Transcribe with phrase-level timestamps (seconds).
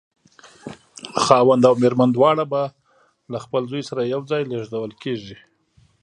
[1.23, 2.61] خاوند او مېرمن دواړه به
[3.31, 5.37] له خپل زوی سره یو ځای لېږدول کېږي.